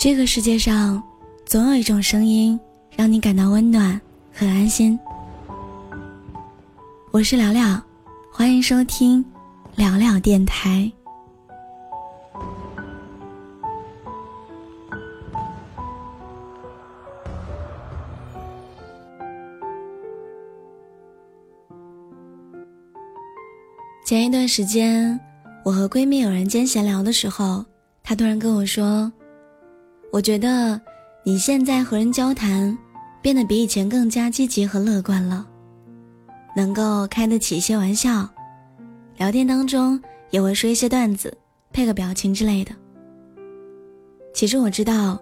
[0.00, 1.02] 这个世界上，
[1.44, 2.58] 总有一种声音
[2.96, 4.00] 让你感到温暖
[4.32, 4.98] 和安心。
[7.10, 7.78] 我是聊聊，
[8.32, 9.22] 欢迎收听
[9.76, 10.90] 聊聊电台。
[24.06, 25.20] 前一段时间，
[25.62, 27.62] 我和闺蜜有人间闲聊的时候，
[28.02, 29.12] 她突然跟我说。
[30.12, 30.80] 我觉得
[31.22, 32.76] 你现在和人交谈，
[33.22, 35.46] 变得比以前更加积极和乐观了，
[36.56, 38.28] 能够开得起一些玩笑，
[39.18, 40.00] 聊天当中
[40.30, 41.32] 也会说一些段子，
[41.72, 42.72] 配个表情之类的。
[44.34, 45.16] 其实我知道，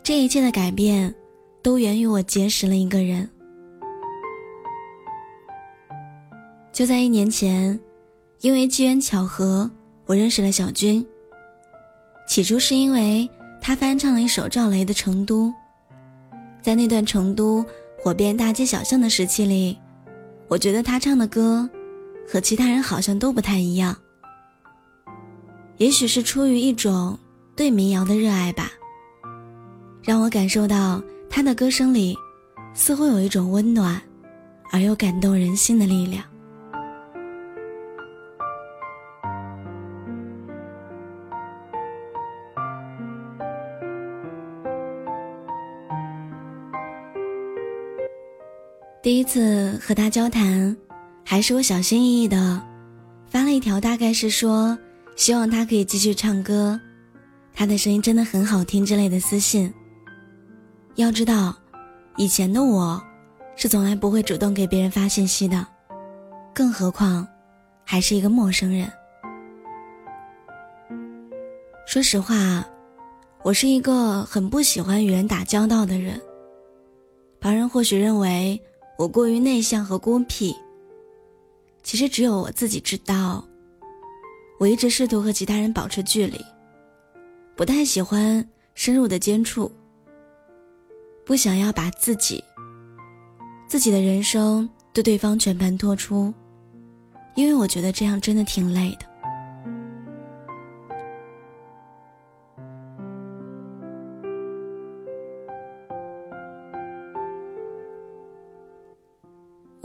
[0.00, 1.12] 这一切的改变，
[1.60, 3.28] 都源于我结识了一个人。
[6.72, 7.78] 就在一年前，
[8.42, 9.68] 因为机缘巧合，
[10.06, 11.04] 我认识了小军。
[12.28, 13.28] 起初是因为。
[13.60, 15.48] 他翻唱了一首赵雷的《成都》。
[16.62, 17.64] 在那段成都
[17.98, 19.78] 火遍大街小巷的时期里，
[20.48, 21.68] 我觉得他唱的歌
[22.30, 23.96] 和其他人好像都不太一样。
[25.78, 27.18] 也许是出于一种
[27.56, 28.70] 对民谣的热爱吧，
[30.02, 32.14] 让我感受到他的歌声里
[32.74, 34.00] 似乎有一种温暖
[34.70, 36.22] 而又感动人心的力量。
[49.10, 50.76] 第一次和他交谈，
[51.24, 52.62] 还是我小心翼翼的
[53.26, 54.78] 发了一条，大概是说
[55.16, 56.80] 希望他可以继续唱歌，
[57.52, 59.74] 他的声音真的很好听之类的私信。
[60.94, 61.52] 要知道，
[62.18, 63.02] 以前的我
[63.56, 65.66] 是从来不会主动给别人发信息的，
[66.54, 67.26] 更何况
[67.84, 68.88] 还是一个陌生人。
[71.84, 72.64] 说实话，
[73.42, 76.20] 我是一个很不喜欢与人打交道的人。
[77.40, 78.56] 旁人或许认为。
[79.00, 80.54] 我过于内向和孤僻。
[81.82, 83.42] 其实只有我自己知道。
[84.58, 86.38] 我一直试图和其他人保持距离，
[87.56, 89.72] 不太喜欢深入的接触，
[91.24, 92.44] 不想要把自己、
[93.66, 96.30] 自己的人生对对方全盘托出，
[97.36, 99.06] 因为我觉得这样真的挺累的。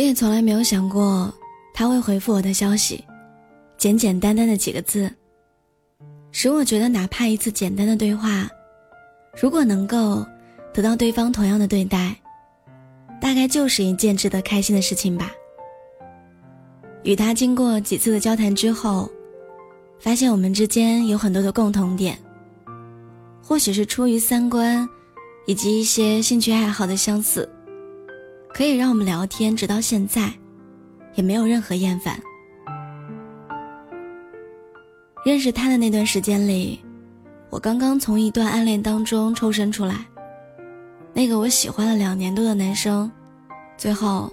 [0.00, 1.30] 我也从来没有想过
[1.74, 3.04] 他会回复我的消息，
[3.76, 5.12] 简简单单的几个字，
[6.32, 8.48] 使我觉得哪怕一次简单的对话，
[9.38, 10.26] 如果能够
[10.72, 12.16] 得到对方同样的对待，
[13.20, 15.30] 大概就是一件值得开心的事情吧。
[17.02, 19.06] 与他经过几次的交谈之后，
[19.98, 22.18] 发现我们之间有很多的共同点，
[23.42, 24.88] 或许是出于三观，
[25.44, 27.46] 以及一些兴趣爱好的相似。
[28.52, 30.32] 可以让我们聊天，直到现在，
[31.14, 32.20] 也没有任何厌烦。
[35.24, 36.80] 认识他的那段时间里，
[37.48, 40.06] 我刚刚从一段暗恋当中抽身出来。
[41.12, 43.10] 那个我喜欢了两年多的男生，
[43.76, 44.32] 最后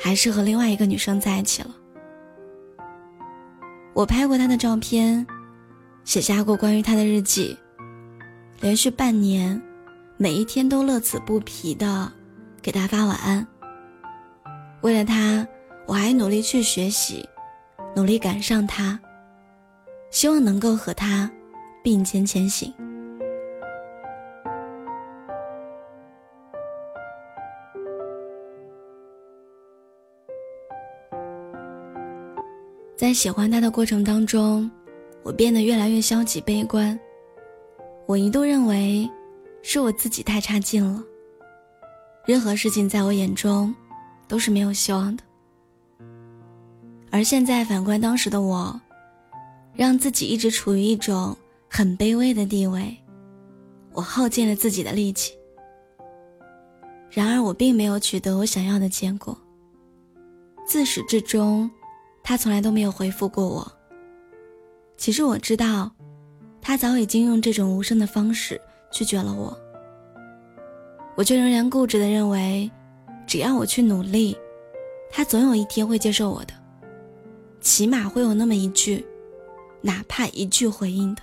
[0.00, 1.70] 还是和另外一个女生在一起了。
[3.92, 5.26] 我拍过他的照片，
[6.04, 7.56] 写下过关于他的日记，
[8.60, 9.60] 连续半年，
[10.16, 12.10] 每一天都乐此不疲的
[12.62, 13.46] 给他发晚安。
[14.82, 15.46] 为了他，
[15.86, 17.28] 我还努力去学习，
[17.94, 18.98] 努力赶上他，
[20.10, 21.30] 希望能够和他
[21.84, 22.72] 并肩前行。
[32.96, 34.68] 在喜欢他的过程当中，
[35.22, 36.98] 我变得越来越消极悲观。
[38.06, 39.08] 我一度认为，
[39.62, 41.00] 是我自己太差劲了。
[42.26, 43.72] 任何事情在我眼中。
[44.32, 45.22] 都是没有希望的。
[47.10, 48.80] 而现在反观当时的我，
[49.74, 51.36] 让自己一直处于一种
[51.68, 52.96] 很卑微的地位，
[53.92, 55.34] 我耗尽了自己的力气。
[57.10, 59.36] 然而我并没有取得我想要的结果。
[60.66, 61.70] 自始至终，
[62.22, 63.70] 他从来都没有回复过我。
[64.96, 65.92] 其实我知道，
[66.58, 68.58] 他早已经用这种无声的方式
[68.90, 69.54] 拒绝了我。
[71.16, 72.70] 我却仍然固执的认为。
[73.26, 74.36] 只要我去努力，
[75.10, 76.52] 他总有一天会接受我的，
[77.60, 79.04] 起码会有那么一句，
[79.80, 81.22] 哪怕一句回应的。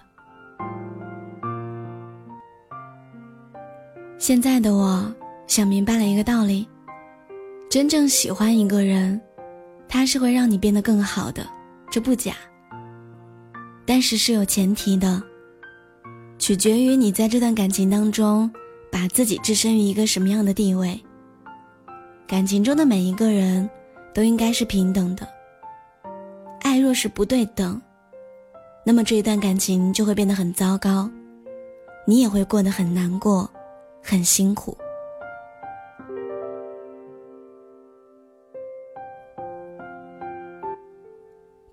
[4.18, 5.14] 现在的我
[5.48, 6.68] 想明白了一个道理：
[7.70, 9.20] 真正喜欢一个人，
[9.88, 11.48] 他是会让你变得更好的，
[11.90, 12.34] 这不假。
[13.86, 15.22] 但是是有前提的，
[16.38, 18.52] 取决于你在这段感情当中，
[18.92, 21.00] 把自己置身于一个什么样的地位。
[22.30, 23.68] 感情中的每一个人，
[24.14, 25.28] 都应该是平等的。
[26.62, 27.82] 爱若是不对等，
[28.86, 31.10] 那么这一段感情就会变得很糟糕，
[32.06, 33.50] 你也会过得很难过，
[34.04, 34.78] 很辛苦。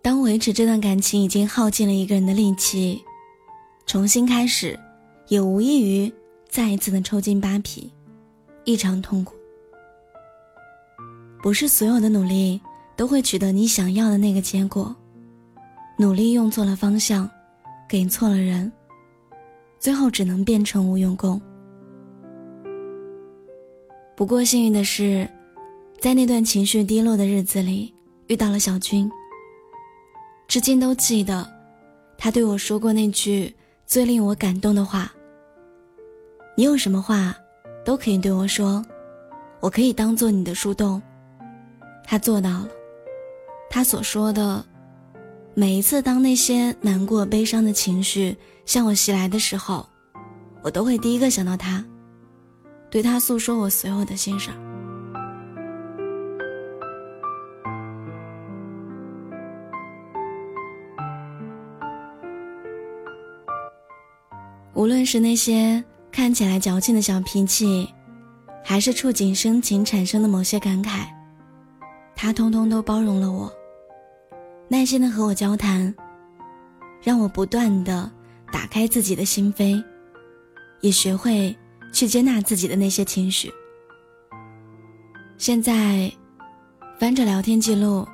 [0.00, 3.04] 当维持这段感情已经耗尽了一个人的力气，
[3.84, 4.80] 重新开始，
[5.28, 6.10] 也无异于
[6.48, 7.92] 再一次的抽筋扒皮，
[8.64, 9.35] 异常痛苦。
[11.46, 12.60] 不是所有的努力
[12.96, 14.92] 都会取得你想要的那个结果，
[15.96, 17.30] 努力用错了方向，
[17.88, 18.72] 给错了人，
[19.78, 21.40] 最后只能变成无用功。
[24.16, 25.24] 不过幸运的是，
[26.00, 27.94] 在那段情绪低落的日子里，
[28.26, 29.08] 遇到了小军。
[30.48, 31.48] 至今都记得，
[32.18, 33.54] 他对我说过那句
[33.86, 35.12] 最令我感动的话
[36.58, 37.36] ：“你有什么话，
[37.84, 38.84] 都可以对我说，
[39.60, 41.00] 我可以当做你的树洞。”
[42.06, 42.68] 他做到了，
[43.68, 44.64] 他所说的，
[45.54, 49.86] 每一次当那些难过、悲伤的情绪向我袭来的时候，
[50.62, 51.84] 我都会第一个想到他，
[52.88, 54.50] 对他诉说我所有的心事。
[64.74, 65.82] 无论是那些
[66.12, 67.92] 看起来矫情的小脾气，
[68.62, 71.15] 还是触景生情产生的某些感慨。
[72.18, 73.52] 他通通都包容了我，
[74.68, 75.94] 耐心的和我交谈，
[77.02, 78.10] 让我不断的
[78.50, 79.84] 打开自己的心扉，
[80.80, 81.54] 也学会
[81.92, 83.52] 去接纳自己的那些情绪。
[85.36, 86.10] 现在
[86.98, 88.08] 翻着聊天记录，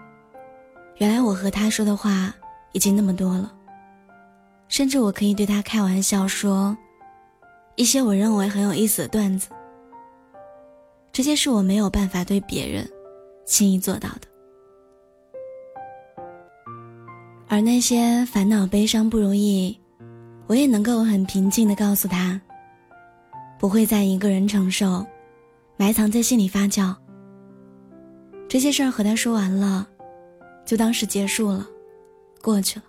[0.96, 2.34] 原来我和他说的话
[2.72, 3.54] 已经那么多了，
[4.66, 6.76] 甚至我可以对他开玩笑说
[7.76, 9.48] 一些我认为很有意思的段子，
[11.12, 12.84] 这些是我没有办法对别人。
[13.44, 14.28] 轻易做到的，
[17.48, 19.78] 而那些烦恼、悲伤、不如意，
[20.46, 22.40] 我也能够很平静的告诉他，
[23.58, 25.04] 不会再一个人承受，
[25.76, 26.94] 埋藏在心里发酵。
[28.48, 29.86] 这些事儿和他说完了，
[30.64, 31.66] 就当是结束了，
[32.40, 32.84] 过去了。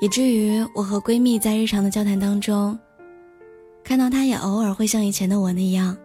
[0.00, 2.78] 以至于我和闺蜜在日常的交谈当中，
[3.84, 5.96] 看到她也偶尔会像以前的我那样。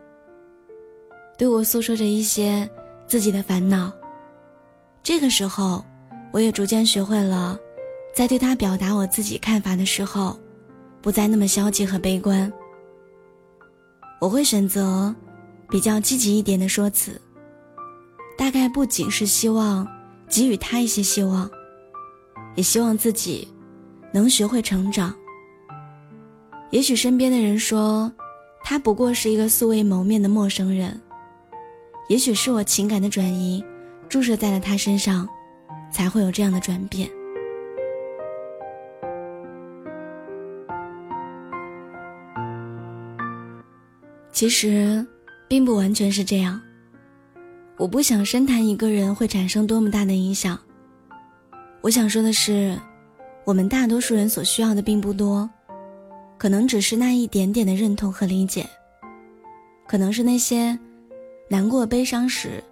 [1.38, 2.70] 对我诉说着一些
[3.08, 3.92] 自己的烦恼。
[5.04, 5.84] 这个时候，
[6.32, 7.60] 我也逐渐学会了，
[8.16, 10.40] 在对他表达我自己看法的时候，
[11.02, 12.52] 不再那么消极和悲观。
[14.22, 15.14] 我会选择
[15.70, 17.20] 比较积极一点的说辞，
[18.38, 19.86] 大概不仅是希望
[20.28, 21.50] 给予他一些希望，
[22.56, 23.48] 也希望自己
[24.12, 25.14] 能学会成长。
[26.72, 28.12] 也许身边的人说，
[28.64, 31.00] 他不过是一个素未谋面的陌生人。
[32.08, 33.64] 也许是我情感的转移
[34.08, 35.28] 注射在了他身上，
[35.92, 37.10] 才会有这样的转变。
[44.32, 45.06] 其实，
[45.48, 46.62] 并不完全是这样。
[47.78, 50.60] 我不想深谈一个人会产生多么大的影响。
[51.82, 52.78] 我想说的是，
[53.46, 55.50] 我们大多数人所需要的并不多，
[56.38, 58.64] 可能只是那一点点的认同和理解，
[59.88, 60.78] 可能是那些。
[61.48, 62.64] 难过、悲伤时，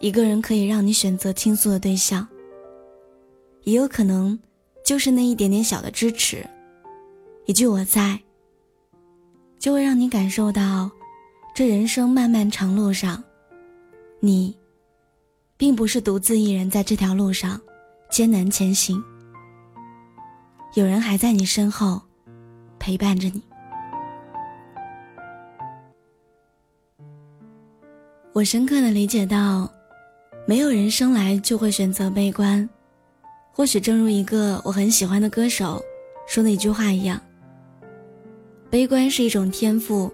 [0.00, 2.26] 一个人可以让你选择倾诉的对象，
[3.62, 4.38] 也有可能
[4.84, 6.44] 就是那一点点小的支持，
[7.46, 8.18] 一句“我在”，
[9.58, 10.90] 就会让你感受到，
[11.54, 13.22] 这人生漫漫长路上，
[14.18, 14.56] 你，
[15.56, 17.60] 并不是独自一人在这条路上
[18.10, 19.00] 艰难前行，
[20.74, 22.02] 有人还在你身后
[22.80, 23.40] 陪伴着你。
[28.34, 29.70] 我深刻的理解到，
[30.46, 32.66] 没有人生来就会选择悲观。
[33.52, 35.82] 或许正如一个我很喜欢的歌手
[36.26, 37.20] 说的一句话一样
[38.70, 40.10] ：“悲观是一种天赋，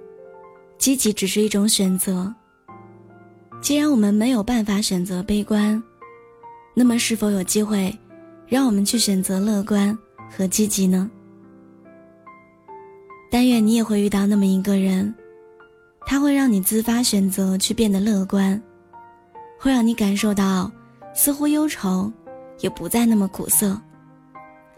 [0.79, 2.35] 积极只是一种选择。”
[3.63, 5.81] 既然我们没有办法选择悲观，
[6.75, 7.97] 那么是否有机会，
[8.49, 9.97] 让我们去选择乐观
[10.29, 11.09] 和积极呢？
[13.31, 15.15] 但愿你也会遇到那么一个人。
[16.11, 18.61] 它会让你自发选择去变得乐观，
[19.61, 20.73] 会让你感受到，
[21.15, 22.11] 似乎忧愁
[22.61, 23.79] 也不再那么苦涩，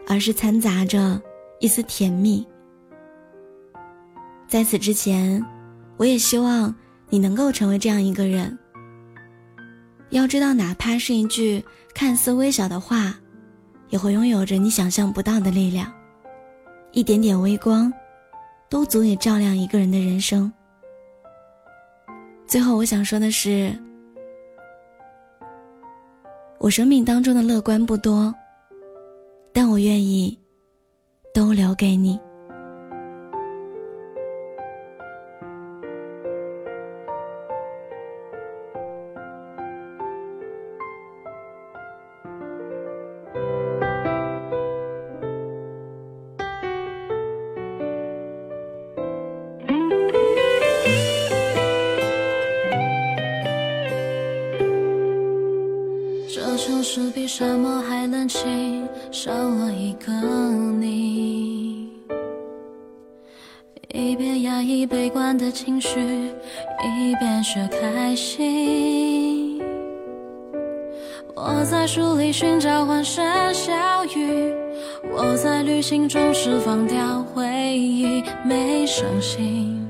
[0.05, 1.21] 而是掺杂着
[1.61, 2.45] 一丝甜蜜。
[4.45, 5.41] 在此之前，
[5.95, 6.75] 我也希望
[7.09, 8.59] 你能够成为这样一个人。
[10.09, 11.63] 要知道，哪怕是一句
[11.95, 13.15] 看似微小的话，
[13.87, 15.89] 也会拥有着你想象不到的力量。
[16.91, 17.91] 一点点微光，
[18.67, 20.51] 都足以照亮一个人的人生。
[22.51, 23.73] 最后，我想说的是，
[26.59, 28.35] 我生命当中的乐观不多，
[29.53, 30.37] 但我愿意
[31.33, 32.19] 都留给你。
[57.41, 60.11] 什么还冷清，少了一个
[60.79, 61.89] 你。
[63.91, 65.99] 一边压抑悲观的情绪，
[66.83, 69.59] 一边学开心。
[71.35, 73.73] 我在书里寻找欢声笑
[74.15, 74.53] 语，
[75.11, 77.43] 我在旅行中释放掉回
[77.75, 79.89] 忆，没伤心，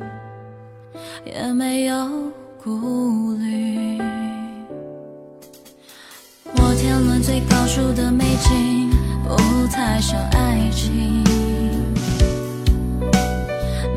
[1.25, 2.07] 也没有
[2.63, 3.99] 顾虑。
[7.21, 8.89] 最高处的美景，
[9.23, 11.23] 不太像爱情。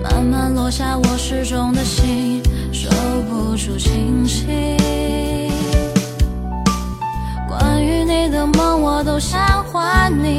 [0.02, 2.90] 慢慢落下我失重的心，收
[3.28, 4.46] 不住清醒。
[7.48, 9.40] 关于你的梦，我都想
[9.72, 10.38] 还你，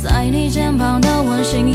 [0.00, 1.66] 在你肩膀的温馨